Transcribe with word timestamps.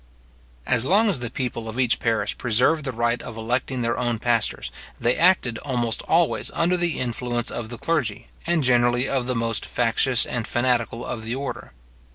As 0.65 0.83
long 0.83 1.09
as 1.09 1.19
the 1.19 1.29
people 1.29 1.69
of 1.69 1.79
each 1.79 1.99
parish 1.99 2.35
preserved 2.35 2.85
the 2.85 2.91
right 2.91 3.21
of 3.21 3.37
electing 3.37 3.83
their 3.83 3.99
own 3.99 4.17
pastors, 4.17 4.71
they 4.99 5.15
acted 5.15 5.59
almost 5.59 6.01
always 6.07 6.49
under 6.55 6.75
the 6.75 6.99
influence 6.99 7.51
of 7.51 7.69
the 7.69 7.77
clergy, 7.77 8.27
and 8.47 8.63
generally 8.63 9.07
of 9.07 9.27
the 9.27 9.35
most 9.35 9.63
factious 9.63 10.25
and 10.25 10.47
fanatical 10.47 11.05
of 11.05 11.23
the 11.23 11.35
order. 11.35 11.71